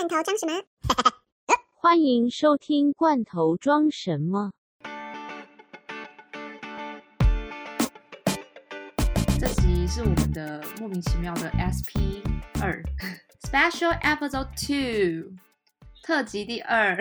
[0.00, 0.62] 罐头装什么？
[1.74, 4.50] 欢迎收听《罐头装什么》。
[9.38, 12.24] 这集是我们的莫名其妙的 SP
[12.62, 12.82] 二
[13.44, 15.36] Special Episode Two
[16.02, 16.96] 特辑第二，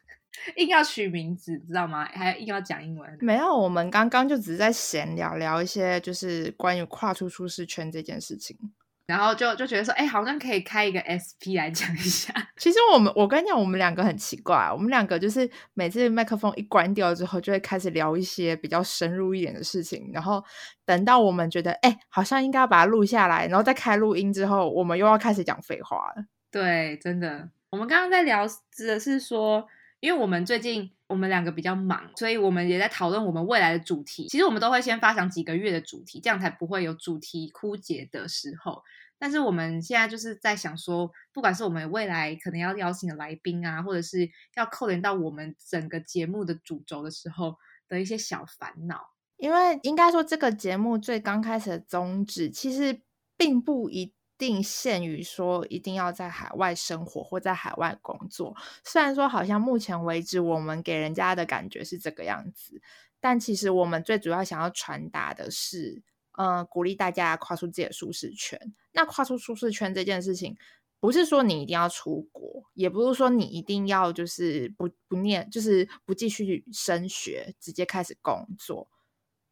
[0.56, 2.04] 硬要取名字，知道吗？
[2.04, 3.16] 还硬要讲英文。
[3.22, 8.58] 没有，我们刚刚就只是在闲聊，聊一些就是关于跨出舒适圈这件事情。
[9.06, 12.32] 然后就就觉得说，哎，好像可以开一个 SP 来讲一下。
[12.56, 20.10] 其实我们，我跟你讲，我们两个很奇怪，我们两个就是每次麦克风一关掉之后，就会开始聊一些比较深入一点的事情。
[20.12, 20.42] 然后
[20.86, 26.24] 等到我们觉得，哎，好像应该要把它录下来，然后再开录音之后，我们又要开始讲废话了。
[26.50, 28.46] 对，真的，我们刚刚在聊
[28.78, 29.68] 的是说。
[30.00, 34.28] 因为我们最近我们两个比较忙，所以我们也在讨论我们未来的主题。
[34.28, 38.82] 其实我们都会先发想几个月的主题，这样才不会有主题枯竭的时候。
[39.24, 47.56] 但是我们现在就是在想说，不管是我们未来可能要邀请的来宾啊，或者是要扣连到我们整个节目的主轴的时候
[47.88, 49.14] 的一些小烦恼。
[49.38, 53.00] 因为应该说，这个节目最刚开始的宗旨其实
[53.38, 54.12] 并不一。
[54.36, 62.82] 定限于说一定要在海外生活或在海外工作，虽然说好像目前为止我们给人家的感觉是这个样子，
[63.20, 66.02] 但其实我们最主要想要传达的是，
[66.36, 68.60] 呃，鼓励大家跨出自己的舒适圈。
[68.92, 70.56] 那跨出舒适圈这件事情，
[71.00, 78.88] 不是说你一定要出国，也不是说你一定要就是不不念，就是不继续升学，直接开始工作，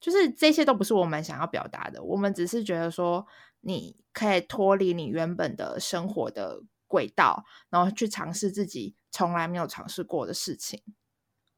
[0.01, 2.03] 就是这些都不是我们想要表达的。
[2.03, 3.27] 我们只是觉得说。
[3.65, 10.83] 你可以脱离你原本的生活的轨道，然后去尝试自己从来没有尝试过的事情。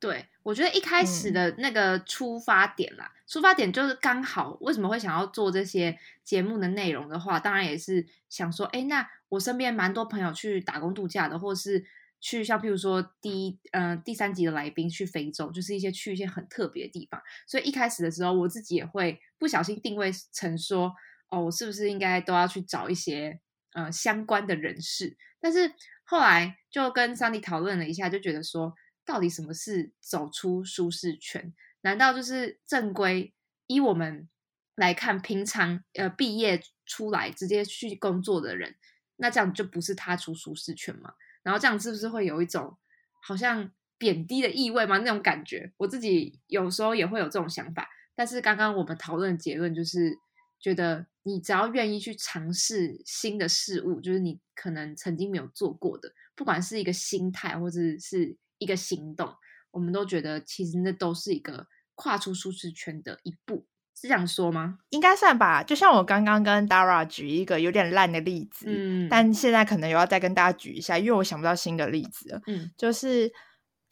[0.05, 11.83] 对我觉得一开始的那个出发点啦，出发点就是刚好为什么会想要做这些节目的内容的话，当然也是想说，哎，那我身边蛮多朋友去打工度假的，或是
[12.21, 17.23] 去像譬如说第一嗯第三集的来宾去非洲，就是一些去一些很特别的地方。
[17.47, 20.95] 所以一开始的时候，我自己也会不小心定位成说。
[21.31, 23.41] 哦，我是不是应该都要去找一些
[23.73, 25.17] 呃相关的人士？
[25.41, 25.73] 但是
[26.05, 28.73] 后来就跟桑迪讨论了一下，就觉得说，
[29.05, 31.53] 到底什么是走出舒适圈？
[31.83, 33.35] 难道就是正规
[33.67, 34.29] 依我们
[34.75, 38.77] 来看，平常呃毕业出来直接去工作的人，
[39.17, 41.14] 那这样就不是踏出舒适圈吗？
[41.43, 42.77] 然后这样是不是会有一种
[43.23, 44.98] 好像贬低的意味吗？
[44.98, 47.89] 那种感觉，我自己有时候也会有这种想法。
[48.14, 50.19] 但是刚刚我们讨论的结论就是。
[50.61, 59.33] 觉得你只要愿意去尝试新的事物，就是你可能曾经没有做过的，不管是一个心态或者是一个行动，
[59.70, 64.79] 我们都觉得其实那都是一个跨出舒适圈的一步，是这样说吗？
[64.89, 65.63] 应该算吧。
[65.63, 72.41] 就像我刚刚跟 Dara 举一个有点烂的例子，嗯，但现在可能又要再跟大家举一下，因为我想不到新的例子了。
[72.47, 73.30] 嗯，就是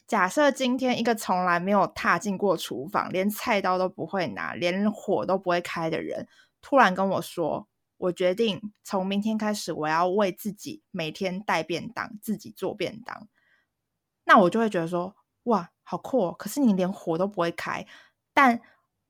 [0.07, 6.27] 假设今天一个从来没有踏进过厨房，连菜刀都不会拿，连火都不会开的人。
[6.61, 7.69] 突然跟我说，
[7.99, 13.29] 我决定从明天开始，我要为自己每天带便当，自己做便当。
[14.25, 16.33] 那我就会觉得说，哇，好酷！
[16.33, 17.87] 可是你连火都不会开，
[18.33, 18.61] 但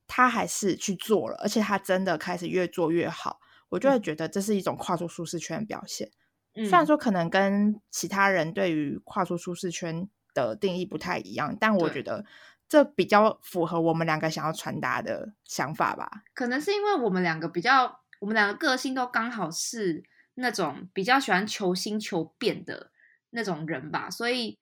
[0.06, 3.40] 他还是去做了，而且他真的开始越做越好。
[3.68, 6.10] 我就会觉得这是一种跨出舒适圈的表现。
[6.54, 12.24] 虽然说可能跟其他人对于跨出舒适圈的定义不太一样，但我觉得。
[12.68, 16.22] 这比较符合我们两个想要传达的想法吧？
[16.32, 20.02] 可能是因为我们两个比较，我们两个个性都刚好是
[20.36, 22.90] 那种比较喜欢求新求变的
[23.28, 24.58] 那种人吧，所以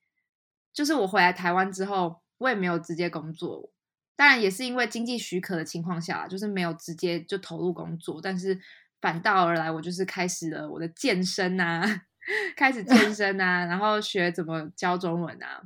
[0.72, 3.70] 就是我回来台湾之后，我也没有直接工作，
[4.16, 8.58] 当然也是因为经济许可的情况下，就是没有直接就投入工作，但是
[9.00, 12.02] 反倒而来，我就是开始了我的健身啊，
[12.56, 15.62] 开始健身啊，然后学怎么教中文啊。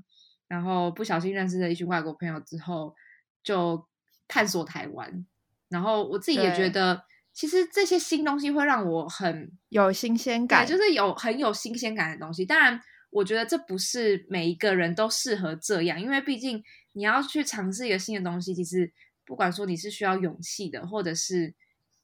[0.46, 2.94] 然后不小心认识了一群外国朋友之后，
[3.42, 3.88] 就
[4.28, 5.26] 探索台湾。
[5.68, 12.44] 然后我自己也觉得，其实这些新东西会让我很有新鲜感，就是有很有新鲜感的东西。
[12.44, 12.78] 当然，
[13.14, 16.62] 我觉得这不是每一个人都适合这样，因为毕竟
[16.92, 18.92] 你要去尝试一个新的东西，其实
[19.24, 21.54] 不管说你是需要勇气的，或者是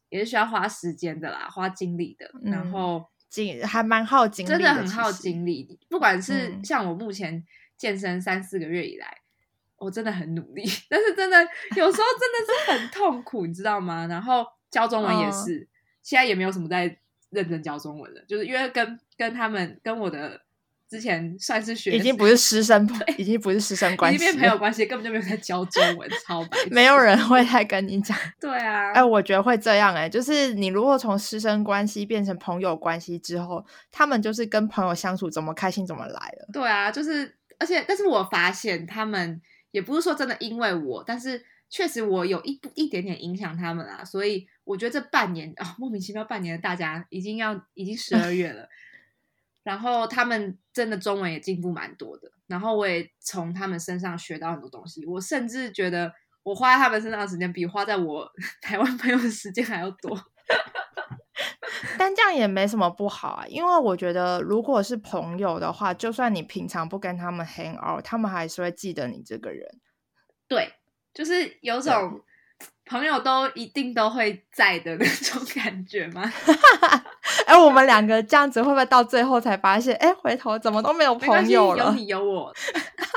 [0.08, 2.30] 也是需要花时间的啦，花精力的。
[2.42, 5.78] 然后精还蛮耗精力，真的很耗精力。
[5.88, 7.44] 不管是像我目前。
[7.80, 9.10] 健身三四个月以来，
[9.78, 11.38] 我真的很努力， 但是真的
[11.74, 14.06] 有时候真的是很痛苦，你知道吗？
[14.06, 15.66] 然后教中文也是，
[16.02, 16.94] 现在也没有什么在
[17.30, 20.42] 认真教中文了，就是因为跟跟他们跟我的
[20.90, 28.18] 之前算是学，已经不是师生，已经不是师生关系，已经变朋友关系，根本就没有在教中文，超白，没有人会再跟你讲。
[28.40, 36.48] 对啊，哎，我觉得会这样哎，就是你如果从师生关系变成朋友关系之后，他们就是跟朋友相处怎么开心怎么来了。
[36.52, 39.40] 对啊，就是而且，但是我发现他们
[39.70, 41.44] 也不是说真的因为我，但是。
[41.72, 48.68] 确实，我有一一点点影响他们啊，所以我觉得这半年啊，莫名其妙半年的大家已经要已经十二月了，
[49.70, 56.12] 然后他们真的中文也进步蛮多的，然后我也从他们身上学到很多东西，我甚至觉得
[56.42, 58.28] 我花在他们身上的时间比花在我
[58.60, 60.18] 台湾朋友的时间还要多，
[61.96, 69.80] 但这样也没什么不好啊，因为我觉得如果是朋友的话，就算你平常不跟他们 hang out，他们还是会记得你这个人，
[70.48, 70.74] 对。
[71.12, 72.20] 就是有种
[72.84, 76.22] 朋友都一定都会在的那种感觉吗？
[77.50, 81.86] 哎，我们两个这样子会不会到最后才发现，哎，回头怎么都没有朋友了？
[81.86, 82.54] 有你有我，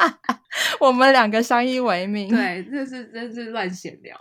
[0.80, 2.30] 我们两个相依为命。
[2.30, 4.18] 对，这是真是乱闲聊。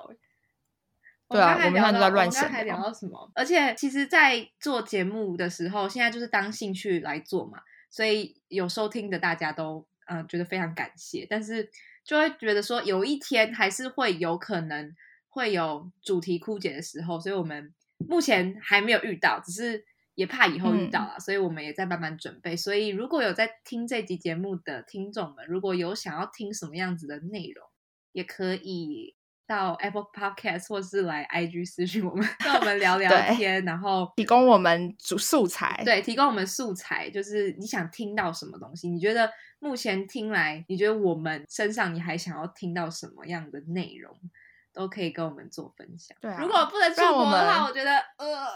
[1.28, 2.64] 对啊，我们刚在乱闲。
[2.66, 3.30] 聊到什么？
[3.34, 7.60] 而且其实，在做节目的时候，现在就是当兴趣来做嘛，
[7.90, 11.70] 所以有收听的大家都嗯觉得非常感谢，但是。
[12.04, 14.92] 就会觉得说，有一天还是会有可能
[15.28, 17.72] 会有主题枯竭的时候，所以我们
[18.08, 22.56] 目前还没有遇到，只是也怕以后遇到啊，所以我们也在慢慢准备。
[22.56, 27.66] 所以如果有在听这集节目的听众们，如果有想要听什么样子的内容，
[28.12, 29.16] 也可以。
[29.44, 35.82] 到 Apple Podcast 或是来 IG 私讯我们，跟我们聊 聊天，然后提供我们素素材。
[35.84, 38.88] 对，提供我们素材，就是你想听到什么东西？
[38.88, 44.16] 你觉得目前听来，你觉得我们身上你还想要听到什么样的内容，
[44.72, 46.16] 都可以跟我们做分享。
[46.20, 48.48] 对，啊如果不能出国的话，我觉得呃，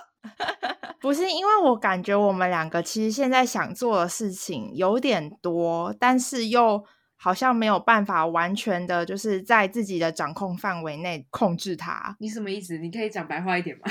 [1.01, 6.85] 不是，因为我感觉我们两个其实现在想做的事情有点多，但是又。
[7.19, 12.15] 好像没有办法完全的，就是在自己的掌控范围内控制它。
[12.21, 12.77] 你什么意思？
[12.77, 13.91] 你可以讲白话一点吗？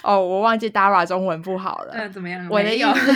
[0.02, 1.92] 哦，我忘记 Dara 中文不好了。
[1.92, 2.48] 嗯，怎么样？
[2.50, 3.14] 我的意思，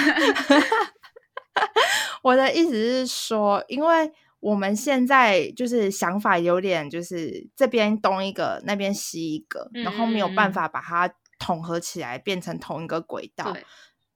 [2.23, 4.13] 我的意思是说，因为
[4.45, 13.57] 我们现在就是想法有点，就是这边东一个，那边西一个，然后没有办法把它统合起来变成同一个轨道。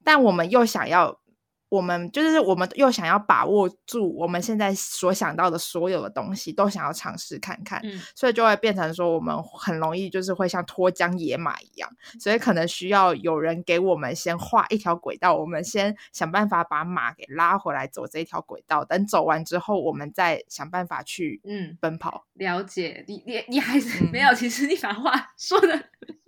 [0.04, 1.18] 但我们又想要。
[1.68, 7.82] 我们就是我们又想要把握住我们现在所想到的所有的东西，都想要尝试看看，
[8.14, 22.26] 所以就会变成说我们很容易就是会像脱缰野马一样，所以可能需要有人给我们先画一条轨道，我们先想办法把马给拉回来走这一条轨道，等走完之后，我们再想办法去嗯奔跑。
[22.34, 25.68] 了解你你你还是没有，其实你把话 说的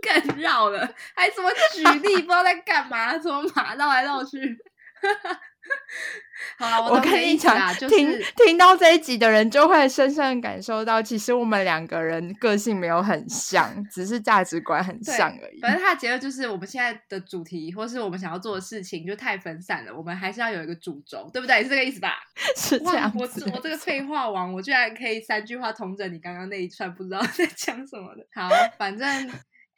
[0.03, 0.81] 更绕了，
[1.15, 4.59] 还怎么举例 不知道在干嘛，怎么马绕来绕去。
[6.59, 15.61] 好了，我跟你讲，听听到这一集的人就会深深感受到，其实我们两个人个性没有很像，只是价值观很像而已。
[15.61, 21.63] 反正他的结论就是，我们现在的主题或是我们想要做的事情就太分散了，我们还是要有一个主轴，对不对？
[21.63, 22.19] 是这个意思吧？
[22.57, 23.13] 是这样。
[23.15, 23.23] 我
[23.55, 28.27] 我这个废话王，我居然可以三句话通整你刚刚那一串不知道在讲什么的。
[28.35, 28.49] 好，
[28.79, 29.31] 反正。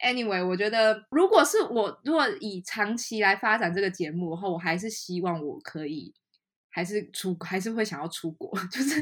[0.03, 6.13] Anyway，我觉得如果是我，如果以长期来发展这个节目的话，我还是希望我可以，
[6.69, 8.51] 还是出，还是会想要出国。
[8.69, 9.01] 就是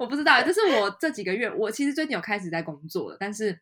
[0.00, 3.60] 我不知道，就是我这几个月，我其实最近有开始在工作了，但是，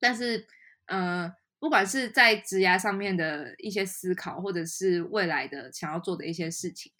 [0.00, 0.44] 但是，
[0.86, 6.90] 呃，不管是在职涯上面的一些思考，或者是未来的想要做的一些事情，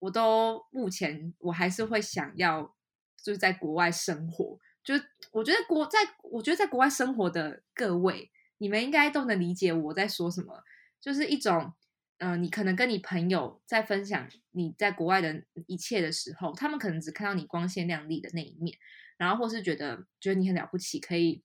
[0.00, 2.76] 我都目前我还是会想要，
[3.24, 4.58] 就是在国外生活。
[4.86, 4.94] 就
[5.32, 10.62] 我觉得国在，我觉得在国外生活的各位，你们应该都能理解我在说什么。
[11.00, 11.74] 就是一种，
[12.18, 18.78] 嗯，你可能跟你朋友在分享你在国外的一切的时候，他们可能只看到你光鲜亮丽的那一面，
[19.16, 21.42] 然后或是觉得觉得你很了不起，可以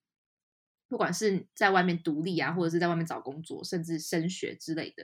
[0.88, 5.04] 不管是在外面独立啊，或者是在外面找工作，甚至升学之类的。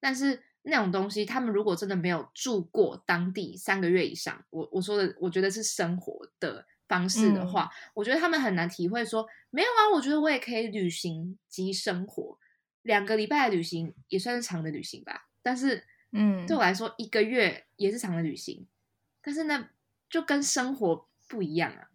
[0.00, 6.66] 但是那种东西，他们如果真的没有住过当地三个月以上，我我说的，我觉得是生活的。
[6.90, 9.04] 方式的话，我觉得他们很难体会。
[9.04, 12.36] 说没有啊，我觉得我也可以旅行及生活。
[12.82, 15.28] 两个礼拜的旅行也算是长的旅行吧。
[15.40, 18.66] 但是，嗯，对我来说，一个月也是长的旅行。
[19.22, 19.68] 但是呢，
[20.08, 21.90] 就跟生活不一样啊，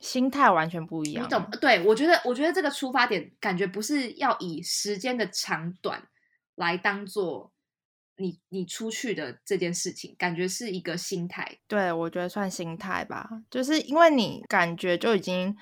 [0.00, 1.24] 心态完全不一样。
[1.24, 1.48] 你懂？
[1.60, 6.08] 对我觉得，我觉得这个出发点感觉不是要以时间的长短
[6.56, 7.52] 来当做。
[8.20, 11.58] 你你出去的这件事情，感觉是一个心态。
[11.66, 15.56] 对，我觉得算心态吧，就是因为你感觉就已经，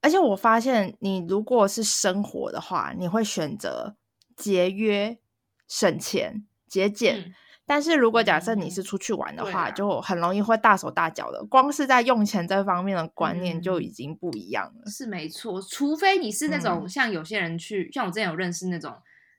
[0.00, 3.96] 而且我发现，你如果是生活的话，你会选择
[4.36, 5.18] 节约
[5.68, 7.34] 省钱节俭。
[7.66, 11.42] 但是如果假设你是出去玩的话，就很容易会大手大脚的。
[11.46, 14.90] 光是在用钱这方面的观念就已经不一样了。
[14.90, 18.94] 是没错，除非你是那种像有些人去，像我之前有认识那种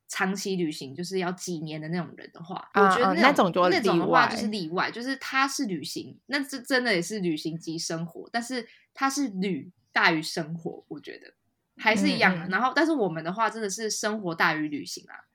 [0.08, 11.34] 长期旅行，就是要几年的那种人的话，我觉得那种那种的话就是例外，就是他是旅行，那这真的也是旅行及生活，但是他是旅大于生活，我觉得
[11.78, 12.50] 还是一样。
[12.50, 15.26] 然后，但是我们的话真的是生活大于旅行啊。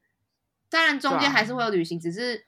[0.68, 2.46] 当然中间还是会有旅行，只是。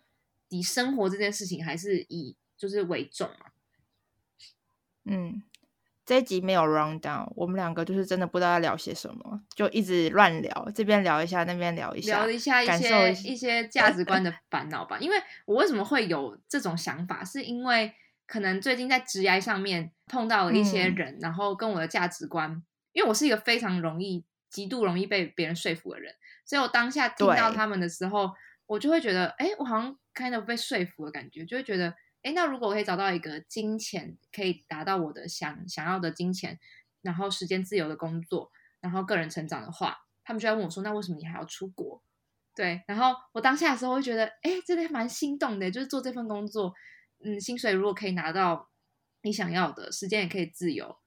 [0.54, 3.46] 以生活这件事情还是以就是为重嘛。
[5.04, 5.42] 嗯，
[6.04, 14.98] 这一集没有 round down，我们两个就是真的不知道要聊些什么，就一直乱聊，这边聊一下，那边聊一下，聊一下一些一些价值观的烦恼吧。
[14.98, 15.16] 因为
[15.46, 17.92] 我为什么会有这种想法，是因为
[18.26, 28.30] 可能最近在职涯上面碰到了一些人，然后跟我的价值观，因为我是一个非常容易、极度容易被别人说服的人，所以我当下听到他们的时候。
[28.66, 31.92] 我就会觉得，哎，我好像 kind of 被说服的感觉，就会觉得，
[32.22, 36.58] 哎，那如果我可以找到一个金钱可以达到我的想想要的金钱，
[37.00, 38.50] 然后时间自由的工作，
[38.80, 42.02] 然后个人成长的话，他们就在问我说，那为什么你还要出国？
[42.54, 46.74] 对，然后我当下的时候会觉得，哎，真的蛮心动的，就是做这份工作，
[47.24, 48.70] 嗯，薪水如果可以拿到
[49.22, 50.98] 你想要的，时间也可以自由，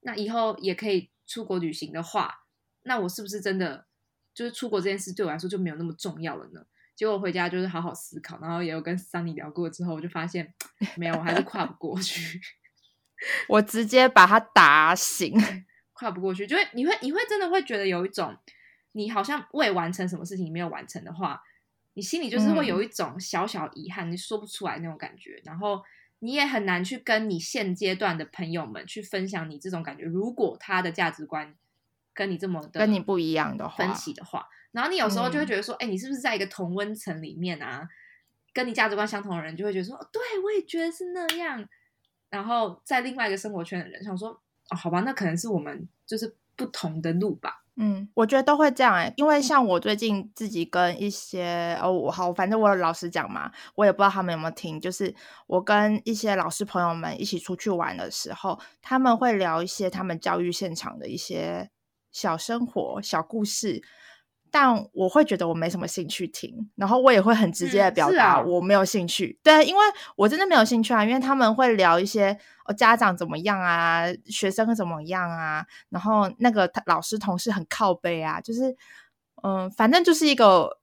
[0.00, 2.44] 那以后也可以出国旅行的话，
[2.82, 3.86] 那我是不是真的
[4.34, 6.66] 就是出国这件事对我来说就没有那么重要了呢？
[6.94, 10.54] 结果回家就是好好思考，然后也有跟 Sunny 聊过之后，我就发现
[10.96, 12.40] 没有，我还是跨不过去。
[13.48, 15.34] 我直接把他打醒，
[15.92, 18.36] 跨不过去，就会你会你会真的会觉得有一种
[18.92, 21.42] 你好像未完成什么事情没有完成的话，
[21.94, 25.82] 你心里就是会有一种小小遗憾，你说不出来那种感觉，然后
[26.18, 30.04] 你也很难去跟你现阶段的朋友们去分享你这种感觉。
[30.04, 31.54] 如果他的价值观
[32.12, 34.46] 跟你这么的跟你不一样的话，分歧的话。
[34.72, 37.88] 然后你有时候就会觉得说，哎，你是不是在一个同温层里面啊？
[38.54, 41.66] 跟你价值观相同的人就会觉得说，对我也觉得是那样。
[42.28, 44.28] 然后在另外一个生活圈的人想说，
[44.68, 47.62] 哦，好吧，那可能是我们就是不同的路吧。
[47.76, 55.14] 嗯，我觉得都会这样哎，因为像我最近自己跟一些哦，我好，反正我老实讲嘛，我也不知道他们有没有听，就是
[55.46, 61.70] 我跟一些老师朋友们一起出去玩的时候，他们会聊一些他们教育现场的一些
[62.10, 63.82] 小生活、小故事。
[64.52, 69.36] 但我会觉得我没什么兴趣听，然后我也会很直接的表达我没有兴趣。
[69.42, 69.82] 对，因为
[70.14, 78.76] 我真的没有兴趣啊，因为他们会聊一些哦家长怎么样啊，学生怎么样啊，然后那个老师同事很靠背啊，就是
[79.42, 80.78] 嗯，反正就是一个。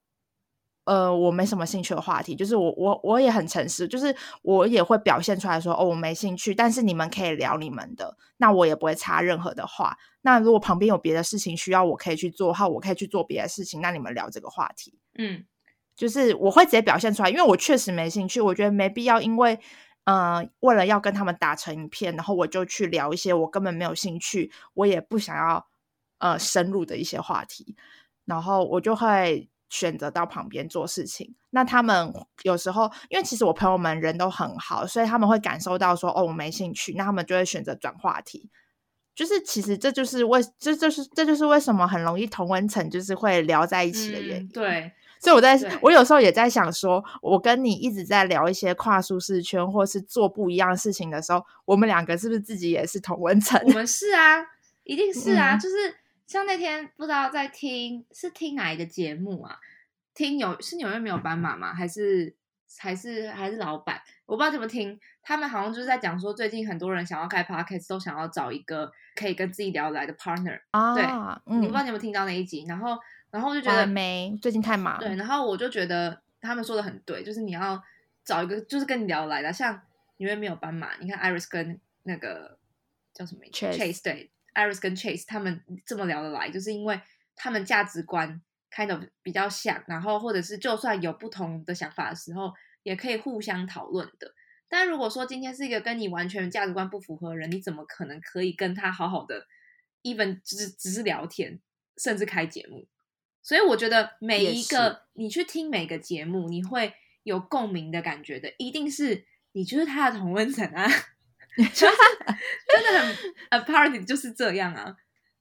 [0.89, 9.95] 呃，我没什么兴趣的话题，就是我我我也很诚实，就是我也会表现出来说，哦，我没兴趣，但是你们可以聊你们的，那我也不会插任何的话。
[10.21, 15.45] 那如果旁边有别的事情需要我可以去做的话，我可以去做别的事情，那你们聊这个话题，嗯，
[15.95, 19.59] 就是我会直接表现出来，因为我确实没兴趣，我觉得没必要，因为
[20.05, 25.67] 呃，为了要跟他们打成一片，然后我就去聊一些我根本没有兴趣，我也不想要
[26.17, 27.75] 呃深入的一些话题，
[28.25, 29.47] 然后我就会。
[29.69, 32.11] 选择到旁边做事情，那他们
[32.41, 38.49] 有时候，因为其实我朋友们人都很好，所以他们会感受到说，哦，我没兴趣，那他们就会选择转话题。
[39.13, 44.47] 就是其实这就是为这就是这就是为什么很容易同温层就是会聊在一起的原因。
[44.47, 53.61] 对，所以我在我有时候也在想说，我跟你一直在聊一些跨舒适圈或是做不一样事情的时候，我们两个是不是自己也是同温层？
[53.65, 54.39] 我们是啊，
[54.85, 55.98] 一定是啊，就是。
[56.29, 59.59] 像那天不知道在听是听哪一个节目啊？
[60.13, 61.73] 听纽是纽约没有斑马吗？
[61.73, 62.35] 还是
[62.77, 63.99] 还是还是老板？
[64.27, 64.99] 我不知道怎么听。
[65.23, 70.93] 他们好像就是在讲说，最近很多人想要开 podcast，都想要找一个可以跟自己聊来的 partner 啊。
[70.93, 71.03] 对，
[71.55, 72.63] 你不知道你有没有听到那一集？
[72.67, 72.95] 然后
[73.31, 74.99] 然后就觉得没，最近太忙。
[74.99, 77.81] 对，然后我就觉得他们说的很对，就是你要
[78.23, 79.81] 找一个就是跟你聊来的，像
[80.17, 82.59] 纽约没有斑马，你看 Iris 跟那个
[83.15, 84.29] 叫什么 Chase 对。
[84.53, 86.99] Iris 跟 Chase 他们这么聊得来，就是因为
[87.35, 88.41] 他们价值观
[88.71, 92.53] kind of 比较像，然后或者是就算有不同的想法的时候，
[92.83, 94.33] 也可以互相讨论的。
[94.67, 99.47] 但如果说今天是一个跟你完全价值观不符合的人，你怎么可能可以跟他好好的
[100.03, 101.59] ，even 只只是聊天，
[101.97, 102.87] 甚至开节目？
[103.41, 110.87] 所以我觉得每一个你去听每个节目，你会有共鸣的感觉的，一定是你就是他的同温层啊。
[111.73, 111.97] 就是
[112.67, 113.15] 真的很
[113.49, 114.95] ，a party 就是这样啊，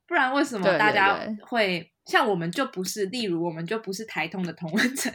[0.07, 3.07] 不然为什么大家会像我们就不是？
[3.07, 5.13] 例如我们就不是台通的同文层，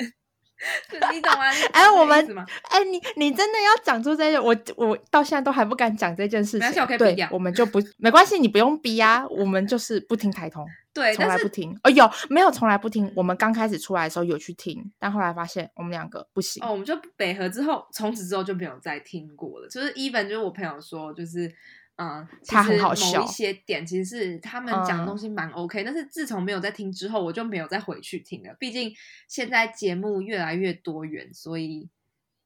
[1.13, 1.45] 你懂吗？
[1.71, 2.17] 哎，我们
[2.69, 6.97] 哎，你你真的要讲出这些，我我到现在都还不敢讲这件事情。
[6.97, 11.77] 对，我们就不没关系，你不用逼啊，我们就是不听台通， 对，从来不听。
[11.83, 13.11] 哦，有没有从来不听？
[13.15, 16.63] 我们刚开始出来的时候有去听，但后来发现我们两个不行。
[16.63, 19.67] 哦，我们就北河之后，从此之后就没有再听过了。
[19.67, 21.53] 就是 even 就是我朋友说，就是。
[21.95, 23.21] 嗯，他很好笑。
[23.21, 28.55] 某一些点其实是他们讲的东西蛮 OK，但是自从没有在听之后，我就没有再回去听了。
[28.59, 28.91] 毕竟
[29.27, 31.87] 现在节目越来越多元，所以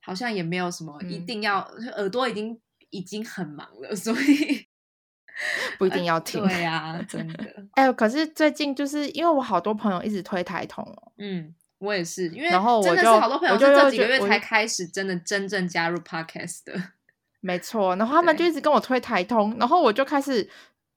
[0.02, 1.60] 好像也没有什么一定要
[1.96, 4.68] 耳朵已经已经很忙了，所以
[5.80, 6.46] 不一定要听。
[6.46, 7.68] 对呀，真的。
[7.76, 11.14] 哎，可是最近就是因为我好多朋友一直推台通哦。
[11.20, 16.92] 嗯，我也是，因为然后真的是好多朋友就这几个月才开始真的真正加入 Podcast 的。
[17.40, 20.50] 没错，然后他们就一直跟我推台通，然后我就开始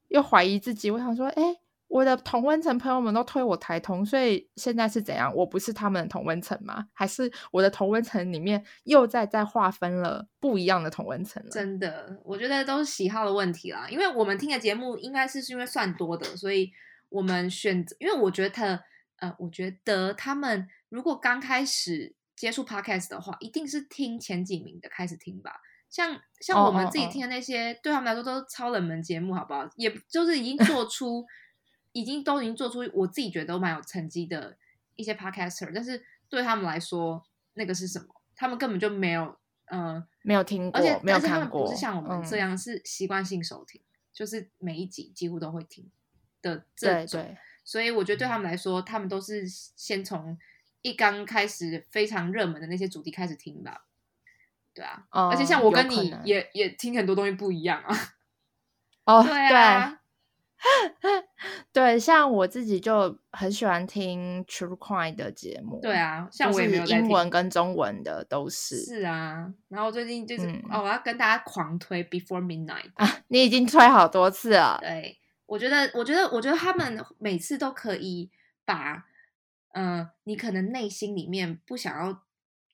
[0.09, 0.89] 又怀疑自己。
[0.89, 1.43] 我想说，哎，
[1.87, 5.33] 我的同温层朋友们都推我台通，所以现在是怎样？
[5.35, 6.87] 我不是他们的同温层吗？
[6.93, 11.49] 还是我的同温层里面又在在划分了不一样的同温层了？
[11.51, 13.87] 真的，我觉得都是喜好的问题啦。
[13.89, 16.71] 因为我们听的节目应该是是因为算多的，所以
[17.09, 17.95] 我们选择。
[17.99, 18.83] 因为我觉得，
[19.17, 25.51] 呃，我觉得他们如果刚开始接触 podcast 的话，一定是听前几名的开始听吧。
[25.91, 29.69] 像像我们自己听的那些，对他们来说都是超冷门节目，好不好？
[29.75, 31.23] 也就是已经做出，
[31.91, 34.57] 已经都已经做出，我自己觉得都蛮有成绩的
[34.95, 37.21] 一些 podcaster，但是对他们来说，
[37.55, 38.05] 那个是什么？
[38.35, 43.81] 他们根本就没有，嗯，没有听过，而且没有看过，不是像我们这样是习惯性收听，
[44.13, 45.91] 就是每一集几乎都会听
[46.41, 47.37] 的这种。
[47.65, 50.37] 所以我觉得对他们来说，他们都是先从
[50.81, 53.85] 一刚开始非常热门的那些主题开始听吧。
[54.73, 57.95] 对啊，而且像我跟你也也听很多东西不一样啊。
[59.05, 59.99] 哦，对啊，
[61.73, 65.79] 对，像我自己就很喜欢听 True Crime 的节目。
[65.81, 68.79] 对啊，像我也没有英文跟中文的都是。
[68.85, 74.77] 是啊，然后最近就是哦，我要跟大家狂推 Before Midnight 啊，你已经推好多次了。
[74.79, 78.29] 对，我觉得，我觉得，我觉得他们每次都可以
[78.63, 79.05] 把，
[79.73, 82.21] 嗯，你可能内心里面不想要。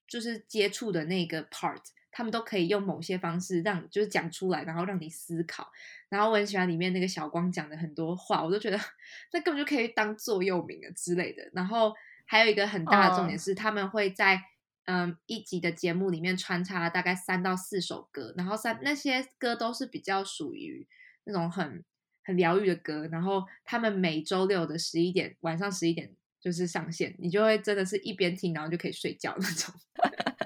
[0.08, 5.72] 就是接触的那个 part，他们都可以用某些方式让就是讲出来，然后让你思考。
[6.10, 8.80] 然后我很喜欢里面那个小光讲的很多话，我都觉得
[9.34, 11.50] 那根本就可以当座右铭啊之类的。
[11.54, 11.94] 然后
[12.26, 14.42] 还有一个很大的重点是，他们会在
[14.86, 20.88] 嗯一集的节目里面穿插大概三到四首歌，然后三那些歌都是比较属于
[21.26, 21.84] 那种很
[22.24, 23.08] 很疗愈的歌。
[23.12, 26.16] 然后他们每周六的十一点晚上十一点。
[26.40, 29.74] 就是上线，你就会真的是一边听，然后就可以睡觉那种。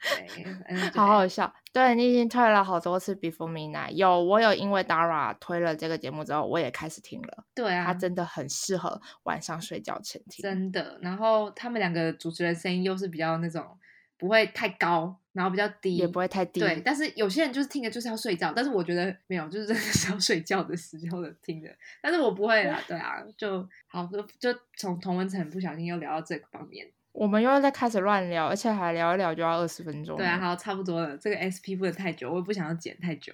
[0.00, 0.44] 对，
[0.92, 1.52] 好好笑。
[1.72, 7.44] 对你已经推了好多次《Before Midnight》，有我有因为 Dara 推了这个节目之后，我也开始听了。
[7.54, 10.42] 对啊，它真的很适合晚上睡觉前听。
[10.42, 13.78] 真的，然后他们两个主持人声音又是比较那种。
[14.18, 16.58] 不会太高，然后比较低，也不会太低。
[16.60, 21.70] 对，但是有些人就是听的就是要睡觉，但是我觉得没有，就是真的是要睡觉的时候的听的。
[22.02, 30.16] 但是我不会啦，对啊，就好，就就从同文层不小心又聊到这个方面，我们又要再开始乱聊，而且还聊一聊就要二十分钟。
[30.16, 33.32] 对啊，好，差不多了，这个 SP 不能太久，我也不想要剪太久。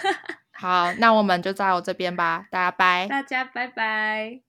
[0.52, 4.45] 好，那我们就在我这边吧，大家拜，大家拜拜。